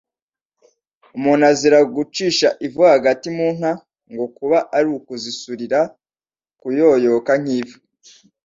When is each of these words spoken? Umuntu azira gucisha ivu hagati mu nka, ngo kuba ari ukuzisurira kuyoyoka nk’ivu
Umuntu 1.17 1.43
azira 1.51 1.79
gucisha 1.95 2.47
ivu 2.65 2.81
hagati 2.93 3.27
mu 3.37 3.47
nka, 3.55 3.71
ngo 4.11 4.25
kuba 4.37 4.57
ari 4.77 4.87
ukuzisurira 4.97 5.79
kuyoyoka 6.59 7.31
nk’ivu 7.41 7.77